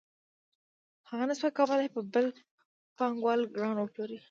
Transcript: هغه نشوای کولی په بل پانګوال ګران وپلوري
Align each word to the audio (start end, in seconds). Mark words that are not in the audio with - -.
هغه 1.09 1.23
نشوای 1.29 1.53
کولی 1.57 1.87
په 1.95 2.01
بل 2.13 2.25
پانګوال 2.97 3.39
ګران 3.55 3.75
وپلوري 3.77 4.19